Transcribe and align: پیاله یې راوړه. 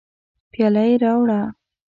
پیاله 0.51 0.83
یې 0.89 0.95
راوړه. 1.03 1.41